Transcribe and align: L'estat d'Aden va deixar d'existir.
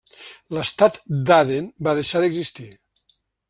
L'estat 0.57 0.97
d'Aden 1.29 1.69
va 1.89 1.95
deixar 2.01 2.25
d'existir. 2.25 2.69